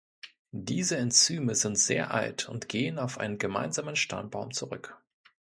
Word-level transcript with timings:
Diese 0.51 0.97
Enzyme 0.97 1.53
sind 1.53 1.77
sehr 1.77 2.09
alt 2.11 2.49
und 2.49 2.67
gehen 2.67 2.97
auf 2.97 3.19
einen 3.19 3.37
gemeinsam 3.37 3.95
Stammbaum 3.95 4.51
zurück. 4.51 4.97